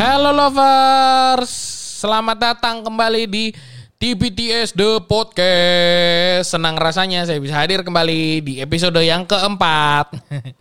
[0.00, 1.52] Hello lovers,
[2.00, 3.52] selamat datang kembali di
[4.00, 6.56] TPTS The Podcast.
[6.56, 10.08] Senang rasanya saya bisa hadir kembali di episode yang keempat.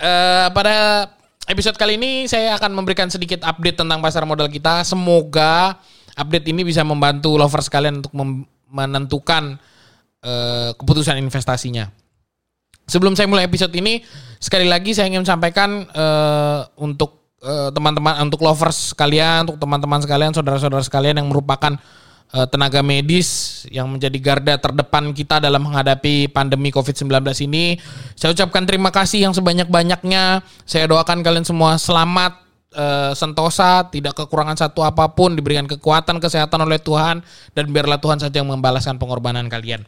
[0.00, 1.12] Eh, pada
[1.44, 4.80] episode kali ini saya akan memberikan sedikit update tentang pasar modal kita.
[4.80, 5.76] Semoga
[6.16, 8.16] update ini bisa membantu lovers kalian untuk
[8.72, 9.60] menentukan
[10.24, 11.84] eh, keputusan investasinya.
[12.88, 14.00] Sebelum saya mulai episode ini,
[14.40, 20.32] sekali lagi saya ingin sampaikan eh, untuk eh, teman-teman, untuk lovers kalian, untuk teman-teman sekalian,
[20.36, 21.76] saudara-saudara sekalian yang merupakan
[22.30, 27.08] eh, tenaga medis yang menjadi garda terdepan kita dalam menghadapi pandemi COVID-19
[27.48, 27.80] ini.
[28.14, 30.44] Saya ucapkan terima kasih yang sebanyak-banyaknya.
[30.68, 32.38] Saya doakan kalian semua selamat,
[32.76, 37.24] eh, sentosa, tidak kekurangan satu apa pun, diberikan kekuatan, kesehatan oleh Tuhan,
[37.56, 39.82] dan biarlah Tuhan saja yang membalaskan pengorbanan kalian.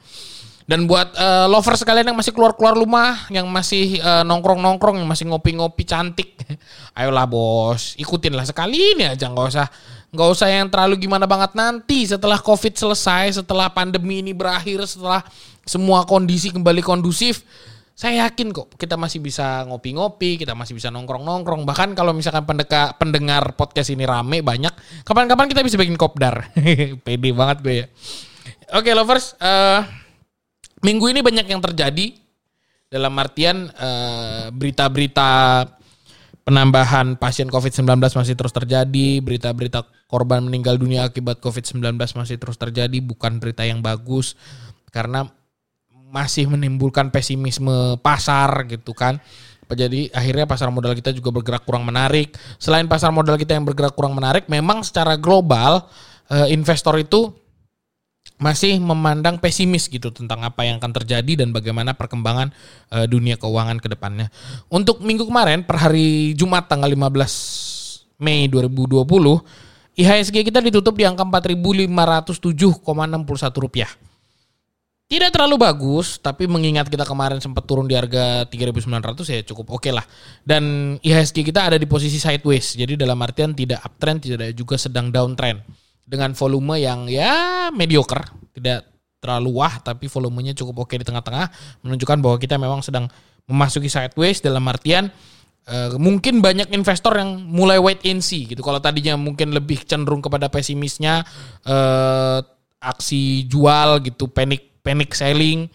[0.62, 5.26] Dan buat eh, lovers kalian yang masih keluar-keluar rumah, yang masih eh, nongkrong-nongkrong, yang masih
[5.28, 6.38] ngopi-ngopi cantik,
[6.98, 9.66] ayolah bos, ikutin lah sekali ini aja, nggak usah
[10.12, 15.24] nggak usah yang terlalu gimana banget nanti setelah covid selesai, setelah pandemi ini berakhir, setelah
[15.64, 17.42] semua kondisi kembali kondusif,
[17.92, 21.64] saya yakin kok kita masih bisa ngopi-ngopi, kita masih bisa nongkrong-nongkrong.
[21.64, 24.72] Bahkan kalau misalkan pendeka, pendengar podcast ini rame banyak,
[25.04, 26.50] kapan-kapan kita bisa bikin kopdar.
[27.04, 27.86] Pede banget gue ya.
[28.76, 29.80] Oke lovers, eh
[30.82, 32.18] minggu ini banyak yang terjadi
[32.92, 35.30] dalam artian eh, berita-berita
[36.42, 42.98] penambahan pasien COVID-19 masih terus terjadi, berita-berita korban meninggal dunia akibat COVID-19 masih terus terjadi,
[43.00, 44.34] bukan berita yang bagus
[44.92, 45.24] karena
[46.12, 49.16] masih menimbulkan pesimisme pasar gitu kan.
[49.72, 52.36] Jadi akhirnya pasar modal kita juga bergerak kurang menarik.
[52.60, 55.88] Selain pasar modal kita yang bergerak kurang menarik, memang secara global
[56.28, 57.32] eh, investor itu
[58.42, 62.50] masih memandang pesimis gitu tentang apa yang akan terjadi dan bagaimana perkembangan
[62.90, 64.34] eh, dunia keuangan ke depannya.
[64.66, 69.06] Untuk minggu kemarin per hari Jumat tanggal 15 Mei 2020,
[69.94, 73.90] IHSG kita ditutup di angka 4.507,61 rupiah.
[75.06, 79.92] Tidak terlalu bagus, tapi mengingat kita kemarin sempat turun di harga 3.900 ya cukup oke
[79.92, 80.08] lah.
[80.40, 85.12] Dan IHSG kita ada di posisi sideways, jadi dalam artian tidak uptrend, tidak juga sedang
[85.12, 85.81] downtrend
[86.12, 88.84] dengan volume yang ya mediocre, tidak
[89.22, 91.46] terlalu wah tapi volumenya cukup oke di tengah-tengah
[91.86, 93.06] menunjukkan bahwa kita memang sedang
[93.46, 95.08] memasuki sideways dalam artian
[95.70, 98.60] eh, mungkin banyak investor yang mulai wait and see gitu.
[98.60, 101.24] Kalau tadinya mungkin lebih cenderung kepada pesimisnya
[101.64, 102.38] eh,
[102.82, 105.70] aksi jual gitu, panic panic selling.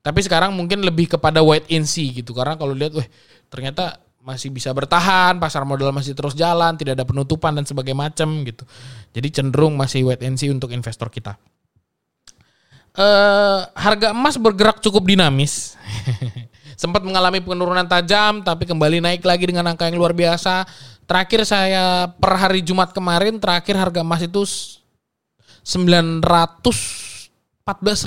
[0.00, 3.08] Tapi sekarang mungkin lebih kepada wait and see gitu karena kalau lihat wah
[3.50, 8.44] ternyata masih bisa bertahan, pasar modal masih terus jalan, tidak ada penutupan dan sebagainya macam
[8.44, 8.68] gitu.
[9.16, 11.40] Jadi cenderung masih wait and see untuk investor kita.
[12.94, 15.74] Eh harga emas bergerak cukup dinamis.
[16.80, 20.68] Sempat mengalami penurunan tajam tapi kembali naik lagi dengan angka yang luar biasa.
[21.08, 24.44] Terakhir saya per hari Jumat kemarin terakhir harga emas itu
[25.64, 26.24] 914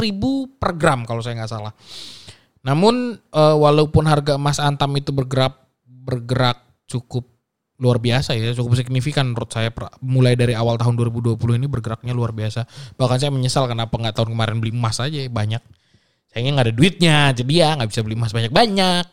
[0.01, 1.74] ribu per gram kalau saya nggak salah.
[2.63, 5.62] Namun eh, walaupun harga emas antam itu bergerak
[6.03, 7.31] bergerak cukup
[7.81, 12.31] luar biasa ya, cukup signifikan menurut saya mulai dari awal tahun 2020 ini bergeraknya luar
[12.31, 12.64] biasa.
[12.96, 15.59] Bahkan saya menyesal kenapa nggak tahun kemarin beli emas aja ya, banyak.
[16.31, 19.06] Sayangnya nggak ada duitnya, jadi ya nggak bisa beli emas banyak-banyak.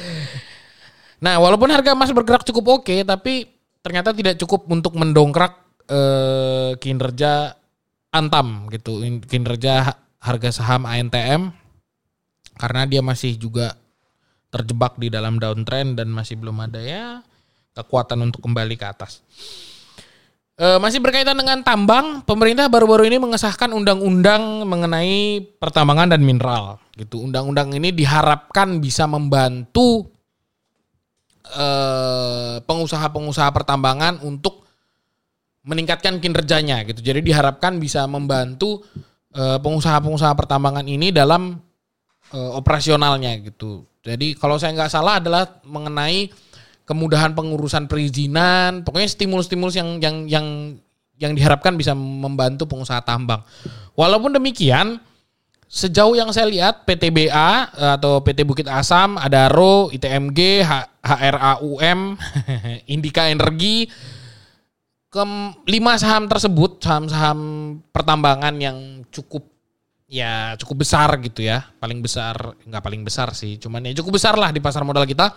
[1.24, 3.48] nah, walaupun harga emas bergerak cukup oke, tapi
[3.80, 5.56] ternyata tidak cukup untuk mendongkrak
[5.88, 7.56] eh, kinerja
[8.10, 11.54] Antam gitu, In- kinerja ha- harga saham ANTM
[12.60, 13.78] karena dia masih juga
[14.50, 17.22] terjebak di dalam downtrend dan masih belum ada ya
[17.74, 19.22] kekuatan untuk kembali ke atas.
[20.58, 26.82] E, masih berkaitan dengan tambang, pemerintah baru-baru ini mengesahkan undang-undang mengenai pertambangan dan mineral.
[26.98, 30.10] Gitu, undang-undang ini diharapkan bisa membantu
[31.56, 34.68] eh, pengusaha-pengusaha pertambangan untuk
[35.66, 37.00] meningkatkan kinerjanya gitu.
[37.02, 38.84] Jadi diharapkan bisa membantu
[39.34, 41.58] eh, pengusaha-pengusaha pertambangan ini dalam
[42.36, 43.89] eh, operasionalnya gitu.
[44.00, 46.32] Jadi kalau saya nggak salah adalah mengenai
[46.88, 50.46] kemudahan pengurusan perizinan, pokoknya stimulus-stimulus yang yang yang
[51.20, 53.44] yang diharapkan bisa membantu pengusaha tambang.
[53.92, 54.96] Walaupun demikian,
[55.68, 60.64] sejauh yang saya lihat PTBA eh, atau PT Bukit Asam, Adaro, ITMG,
[61.04, 62.18] HRAUM,
[62.96, 63.86] Indika Energi,
[65.10, 65.22] ke
[65.66, 67.38] lima saham tersebut saham-saham
[67.90, 69.42] pertambangan yang cukup
[70.10, 71.70] ya cukup besar gitu ya.
[71.78, 73.56] Paling besar nggak paling besar sih.
[73.62, 75.32] Cuman ya cukup besar lah di pasar modal kita.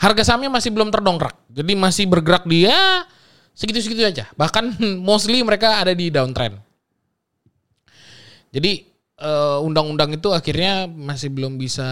[0.00, 1.36] Harga sahamnya masih belum terdongkrak.
[1.52, 3.04] Jadi masih bergerak dia
[3.52, 4.24] segitu-segitu aja.
[4.34, 6.56] Bahkan mostly mereka ada di downtrend.
[8.50, 8.86] Jadi
[9.20, 11.86] eh, undang-undang itu akhirnya masih belum bisa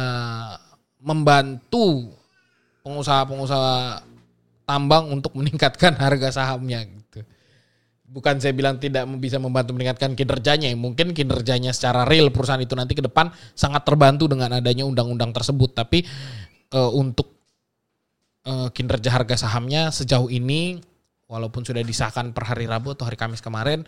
[1.02, 2.14] membantu
[2.82, 4.02] pengusaha-pengusaha
[4.66, 7.01] tambang untuk meningkatkan harga sahamnya.
[8.12, 12.92] Bukan saya bilang tidak bisa membantu meningkatkan kinerjanya, mungkin kinerjanya secara real perusahaan itu nanti
[12.92, 15.72] ke depan sangat terbantu dengan adanya undang-undang tersebut.
[15.72, 16.04] Tapi
[16.76, 17.32] uh, untuk
[18.44, 20.76] uh, kinerja harga sahamnya sejauh ini,
[21.24, 23.80] walaupun sudah disahkan per hari Rabu atau hari Kamis kemarin,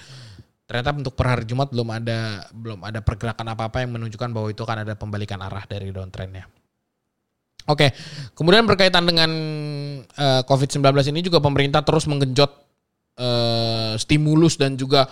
[0.65, 4.65] ternyata untuk per hari Jumat belum ada belum ada pergerakan apa-apa yang menunjukkan bahwa itu
[4.65, 6.49] akan ada pembalikan arah dari downtrendnya.
[7.65, 7.97] Oke,
[8.37, 9.31] kemudian berkaitan dengan
[10.05, 12.53] uh, COVID-19 ini juga pemerintah terus menggenjot
[13.19, 15.07] uh, stimulus dan juga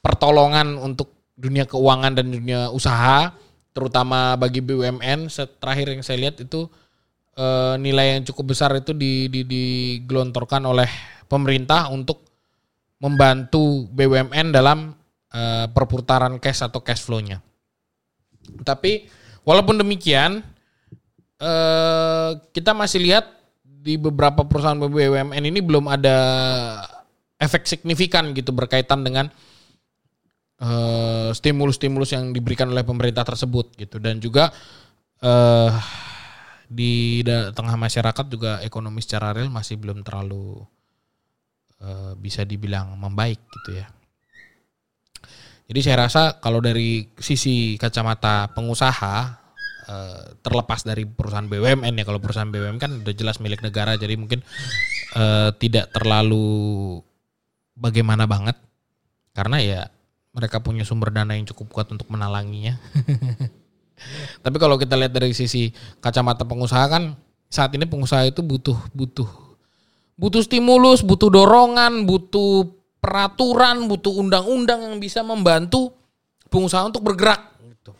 [0.00, 3.30] pertolongan untuk dunia keuangan dan dunia usaha,
[3.70, 5.30] terutama bagi BUMN.
[5.62, 6.66] Terakhir yang saya lihat itu
[7.38, 10.90] uh, nilai yang cukup besar itu di, di, digelontorkan oleh
[11.30, 12.26] pemerintah untuk
[12.98, 14.90] membantu BUMN dalam
[15.30, 17.38] uh, perputaran cash atau cash flow-nya.
[18.66, 19.06] Tapi
[19.46, 20.42] walaupun demikian,
[21.38, 23.30] uh, kita masih lihat
[23.62, 26.18] di beberapa perusahaan BUMN ini belum ada
[27.38, 29.30] efek signifikan gitu berkaitan dengan
[30.58, 34.50] stimulus stimulus-stimulus yang diberikan oleh pemerintah tersebut gitu dan juga
[35.22, 35.70] uh,
[36.68, 40.60] di tengah masyarakat juga ekonomi secara real masih belum terlalu
[41.80, 43.86] uh, bisa dibilang membaik gitu ya.
[45.68, 49.16] Jadi saya rasa kalau dari sisi kacamata pengusaha
[49.88, 54.16] uh, terlepas dari perusahaan BUMN ya kalau perusahaan BUMN kan udah jelas milik negara jadi
[54.16, 54.40] mungkin
[55.16, 57.00] uh, tidak terlalu
[57.78, 58.58] bagaimana banget
[59.32, 59.80] karena ya
[60.34, 62.78] mereka punya sumber dana yang cukup kuat untuk menalanginya.
[64.44, 67.18] Tapi kalau kita lihat dari sisi kacamata pengusaha kan
[67.50, 69.26] saat ini pengusaha itu butuh butuh
[70.18, 72.66] butuh stimulus, butuh dorongan, butuh
[72.98, 75.94] peraturan, butuh undang-undang yang bisa membantu
[76.50, 77.54] pengusaha untuk bergerak.
[77.62, 77.92] Gitu.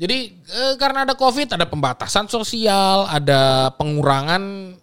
[0.00, 4.74] Jadi eh, karena ada COVID, ada pembatasan sosial, ada pengurangan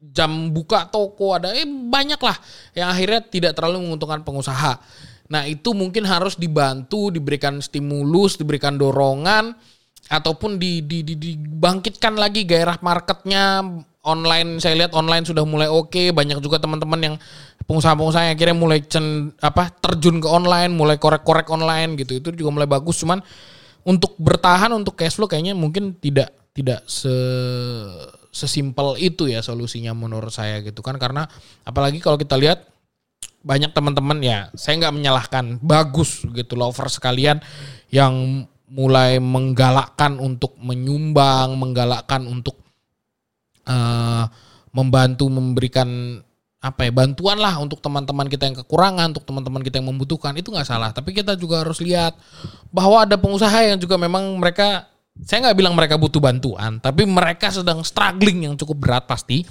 [0.00, 2.36] jam buka toko ada eh banyak lah
[2.76, 4.78] yang akhirnya tidak terlalu menguntungkan pengusaha.
[5.26, 9.58] Nah itu mungkin harus dibantu, diberikan stimulus, diberikan dorongan,
[10.06, 13.62] ataupun di, di, di, dibangkitkan lagi gairah marketnya
[14.06, 14.62] online.
[14.62, 16.06] Saya lihat online sudah mulai oke, okay.
[16.14, 17.14] banyak juga teman-teman yang
[17.66, 22.22] pengusaha-pengusaha yang akhirnya mulai cen, apa terjun ke online, mulai korek-korek online gitu.
[22.22, 23.02] Itu juga mulai bagus.
[23.02, 23.18] Cuman
[23.82, 27.12] untuk bertahan untuk cash flow kayaknya mungkin tidak tidak se
[28.36, 31.00] sesimpel itu ya solusinya menurut saya gitu kan.
[31.00, 31.24] Karena
[31.64, 32.68] apalagi kalau kita lihat
[33.40, 37.38] banyak teman-teman ya saya nggak menyalahkan bagus gitu lover sekalian
[37.94, 42.58] yang mulai menggalakkan untuk menyumbang menggalakkan untuk
[43.70, 44.26] uh,
[44.74, 46.20] membantu memberikan
[46.66, 50.34] apa ya bantuan lah untuk teman-teman kita yang kekurangan untuk teman-teman kita yang membutuhkan.
[50.34, 50.90] Itu nggak salah.
[50.90, 52.18] Tapi kita juga harus lihat
[52.74, 54.90] bahwa ada pengusaha yang juga memang mereka
[55.24, 59.46] saya nggak bilang mereka butuh bantuan, tapi mereka sedang struggling yang cukup berat pasti.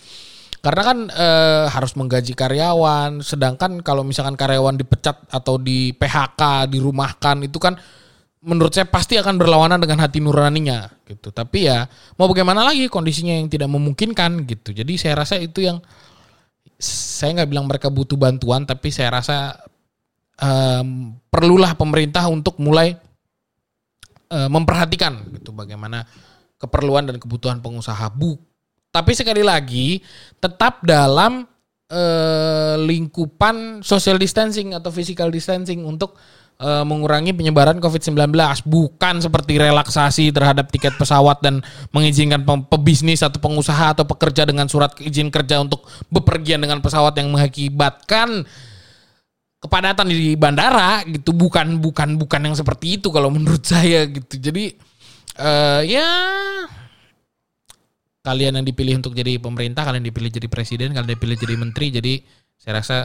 [0.62, 1.27] Karena kan e,
[1.69, 7.77] harus menggaji karyawan, sedangkan kalau misalkan karyawan dipecat atau di PHK, dirumahkan itu kan
[8.45, 11.29] menurut saya pasti akan berlawanan dengan hati nuraninya gitu.
[11.29, 11.85] Tapi ya
[12.17, 14.73] mau bagaimana lagi kondisinya yang tidak memungkinkan gitu.
[14.73, 15.77] Jadi saya rasa itu yang
[16.81, 19.53] saya nggak bilang mereka butuh bantuan, tapi saya rasa
[20.41, 22.97] um, perlulah pemerintah untuk mulai
[24.36, 26.04] uh, memperhatikan gitu bagaimana
[26.60, 28.36] keperluan dan kebutuhan pengusaha bu.
[28.92, 30.00] Tapi sekali lagi
[30.39, 31.48] tetap dalam
[31.92, 36.15] uh, lingkupan social distancing atau physical distancing untuk
[36.60, 38.32] uh, mengurangi penyebaran COVID-19
[38.63, 41.60] bukan seperti relaksasi terhadap tiket pesawat dan
[41.92, 47.32] mengizinkan pebisnis atau pengusaha atau pekerja dengan surat izin kerja untuk bepergian dengan pesawat yang
[47.32, 48.48] mengakibatkan
[49.65, 54.38] kepadatan di bandara gitu bukan bukan bukan yang seperti itu kalau menurut saya gitu.
[54.38, 54.77] Jadi
[55.41, 56.07] uh, ya
[58.25, 62.13] kalian yang dipilih untuk jadi pemerintah kalian dipilih jadi presiden kalian dipilih jadi menteri jadi
[62.57, 62.98] saya rasa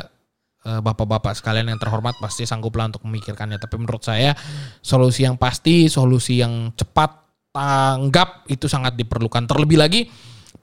[0.64, 3.60] uh, bapak-bapak sekalian yang terhormat pasti sangguplah untuk memikirkannya.
[3.60, 4.36] Tapi menurut saya
[4.80, 9.44] solusi yang pasti solusi yang cepat tanggap itu sangat diperlukan.
[9.48, 10.00] Terlebih lagi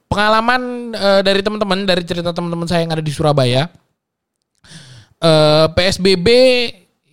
[0.08, 3.68] pengalaman uh, dari teman-teman dari cerita teman-teman saya yang ada di Surabaya
[5.22, 6.28] eh, PSBB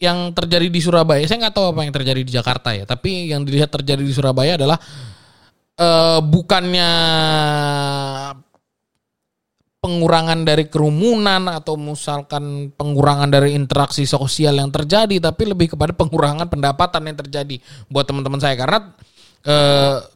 [0.03, 3.47] yang terjadi di Surabaya, saya nggak tahu apa yang terjadi di Jakarta ya, tapi yang
[3.47, 4.77] dilihat terjadi di Surabaya adalah
[5.81, 6.91] uh, bukannya
[9.85, 16.49] pengurangan dari kerumunan atau misalkan pengurangan dari interaksi sosial yang terjadi, tapi lebih kepada pengurangan
[16.49, 17.61] pendapatan yang terjadi
[17.93, 18.97] buat teman-teman saya karena
[19.45, 19.57] e,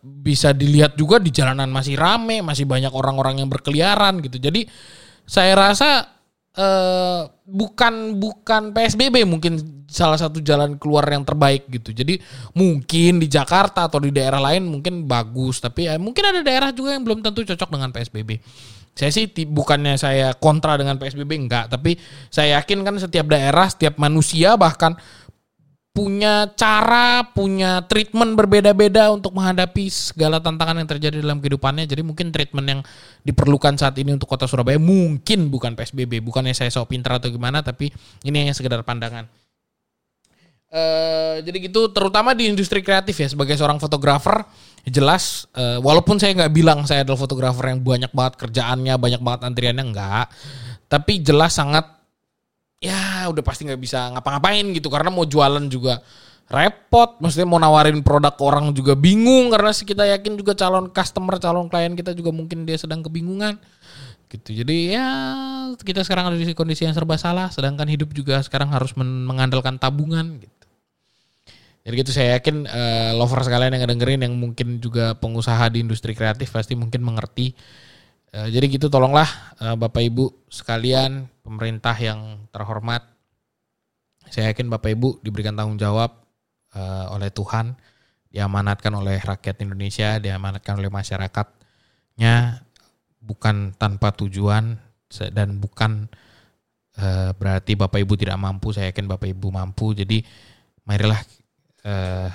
[0.01, 4.41] bisa dilihat juga di jalanan masih rame, masih banyak orang-orang yang berkeliaran gitu.
[4.41, 4.65] Jadi
[5.29, 6.17] saya rasa
[6.57, 11.97] uh, bukan bukan PSBB mungkin salah satu jalan keluar yang terbaik gitu.
[11.97, 12.21] Jadi
[12.53, 16.95] mungkin di Jakarta atau di daerah lain mungkin bagus, tapi ya mungkin ada daerah juga
[16.95, 18.31] yang belum tentu cocok dengan PSBB.
[18.99, 21.95] Saya sih bukannya saya kontra dengan PSBB enggak, tapi
[22.35, 24.99] saya yakin kan setiap daerah, setiap manusia bahkan
[25.99, 31.91] punya cara, punya treatment berbeda-beda untuk menghadapi segala tantangan yang terjadi dalam kehidupannya.
[31.91, 32.81] Jadi mungkin treatment yang
[33.27, 37.67] diperlukan saat ini untuk kota Surabaya mungkin bukan PSBB, bukannya saya sok pintar atau gimana,
[37.67, 37.91] tapi
[38.23, 39.27] ini hanya sekedar pandangan.
[40.69, 44.45] Uh, jadi gitu terutama di industri kreatif ya sebagai seorang fotografer
[44.85, 49.41] jelas uh, walaupun saya nggak bilang saya adalah fotografer yang banyak banget kerjaannya banyak banget
[49.49, 50.29] antriannya enggak
[50.93, 51.89] tapi jelas sangat
[52.79, 56.03] ya udah pasti nggak bisa ngapa-ngapain gitu karena mau jualan juga
[56.49, 57.21] repot.
[57.21, 61.93] Maksudnya mau nawarin produk orang juga bingung karena kita yakin juga calon customer calon klien
[61.95, 63.61] kita juga mungkin dia sedang kebingungan.
[64.29, 64.61] Gitu.
[64.61, 65.09] Jadi ya
[65.81, 70.41] kita sekarang ada di kondisi yang serba salah sedangkan hidup juga sekarang harus mengandalkan tabungan
[70.41, 70.53] gitu.
[71.89, 76.13] Jadi gitu saya yakin uh, lover sekalian yang dengerin yang mungkin juga pengusaha di industri
[76.13, 77.57] kreatif pasti mungkin mengerti.
[78.29, 83.01] Uh, jadi gitu tolonglah uh, Bapak Ibu sekalian pemerintah yang terhormat.
[84.29, 86.13] Saya yakin Bapak Ibu diberikan tanggung jawab
[86.77, 87.73] uh, oleh Tuhan,
[88.29, 92.61] diamanatkan oleh rakyat Indonesia, diamanatkan oleh masyarakatnya
[93.25, 94.77] bukan tanpa tujuan
[95.33, 96.13] dan bukan
[97.01, 98.77] uh, berarti Bapak Ibu tidak mampu.
[98.77, 99.97] Saya yakin Bapak Ibu mampu.
[99.97, 100.21] Jadi
[100.85, 101.21] marilah
[101.89, 102.29] uh,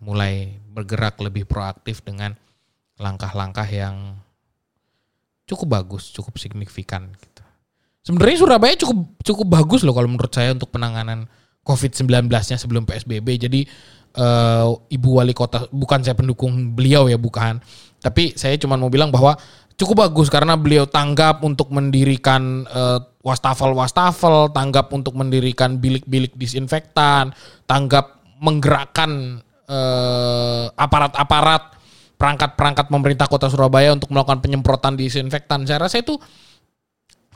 [0.00, 2.32] mulai bergerak lebih proaktif dengan
[2.96, 4.24] langkah-langkah yang
[5.44, 7.42] cukup bagus, cukup signifikan gitu.
[8.04, 11.24] Sebenarnya Surabaya cukup cukup bagus loh kalau menurut saya untuk penanganan
[11.64, 13.28] COVID-19-nya sebelum PSBB.
[13.40, 13.64] Jadi
[14.20, 17.64] uh, Ibu Wali Kota bukan saya pendukung beliau ya bukan,
[18.04, 19.32] tapi saya cuma mau bilang bahwa
[19.80, 27.32] cukup bagus karena beliau tanggap untuk mendirikan uh, wastafel-wastafel, tanggap untuk mendirikan bilik-bilik disinfektan,
[27.64, 31.72] tanggap menggerakkan uh, aparat-aparat
[32.24, 35.68] perangkat-perangkat pemerintah Kota Surabaya untuk melakukan penyemprotan disinfektan.
[35.68, 36.16] Saya rasa itu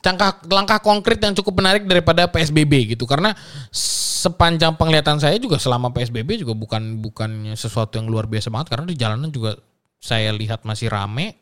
[0.00, 3.36] langkah langkah konkret yang cukup menarik daripada PSBB gitu karena
[3.68, 8.88] sepanjang penglihatan saya juga selama PSBB juga bukan bukannya sesuatu yang luar biasa banget karena
[8.88, 9.60] di jalanan juga
[10.00, 11.36] saya lihat masih rame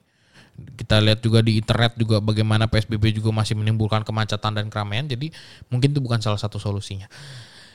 [0.57, 5.05] kita lihat juga di internet juga bagaimana PSBB juga masih menimbulkan kemacetan dan keramaian.
[5.05, 5.29] Jadi
[5.69, 7.07] mungkin itu bukan salah satu solusinya.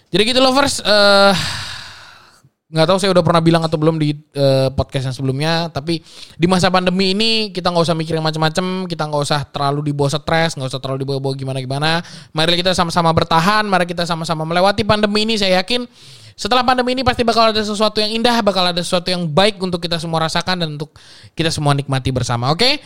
[0.09, 1.31] Jadi gitu lovers, uh,
[2.71, 5.99] nggak tahu saya udah pernah bilang atau belum di uh, podcast yang sebelumnya, tapi
[6.39, 10.07] di masa pandemi ini kita nggak usah mikir yang macam-macam, kita nggak usah terlalu dibawa
[10.07, 11.99] stres, nggak usah terlalu dibawa-bawa gimana-gimana.
[12.31, 15.35] Mari kita sama-sama bertahan, mari kita sama-sama melewati pandemi ini.
[15.35, 15.83] Saya yakin
[16.39, 19.83] setelah pandemi ini pasti bakal ada sesuatu yang indah, bakal ada sesuatu yang baik untuk
[19.83, 20.95] kita semua rasakan dan untuk
[21.35, 22.55] kita semua nikmati bersama.
[22.55, 22.63] Oke?
[22.63, 22.79] Okay?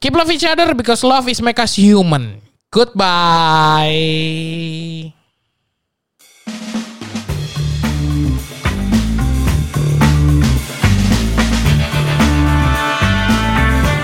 [0.00, 2.40] Keep love each other because love is make us human.
[2.72, 3.90] Goodbye.